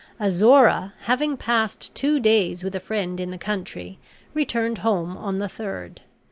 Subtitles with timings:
[0.19, 3.99] Azora, having passed two days with a friend in the country,
[4.33, 6.01] returned home on the third.